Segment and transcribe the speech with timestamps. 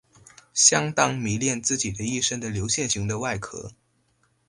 [0.55, 3.71] 相当迷恋自己的一身的流线型的外壳。